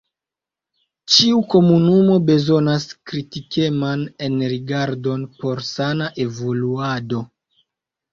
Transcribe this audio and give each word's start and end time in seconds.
Ĉiu 1.15 1.41
komunumo 1.53 2.15
bezonas 2.29 2.87
kritikeman 3.11 4.05
enrigardon 4.29 5.27
por 5.43 5.61
sana 5.69 6.09
evoluado. 6.25 7.21